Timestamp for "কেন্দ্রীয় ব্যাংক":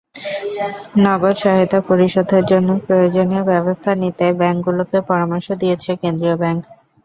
6.01-6.61